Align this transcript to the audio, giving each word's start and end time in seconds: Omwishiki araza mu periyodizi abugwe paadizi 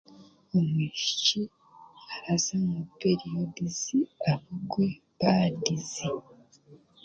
Omwishiki 0.57 1.41
araza 2.15 2.55
mu 2.67 2.81
periyodizi 2.99 3.99
abugwe 4.31 4.87
paadizi 5.19 6.07